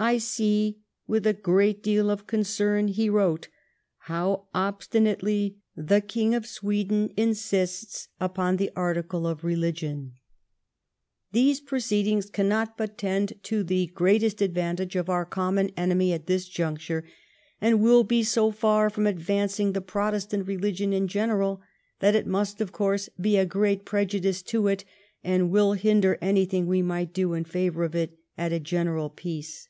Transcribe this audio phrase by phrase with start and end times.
[0.10, 3.48] I see with a great deal of concern,' he wrote,
[3.98, 10.14] 'how obstinately the King of Sweden insists upon the article of religion..
[11.32, 16.48] These proceedings cannot but tend to the greatest advantage of our common enemy at this
[16.48, 17.04] juncture,
[17.60, 21.60] and will be so far from advancing the Protestant religion in general,
[21.98, 24.48] that it must, of course, be a 1707 RELIGIOUS EQUALITY.
[24.48, 24.84] 7 great prejudice to it,
[25.22, 29.66] and will hinder anything we might do in favour of it at a general peace.'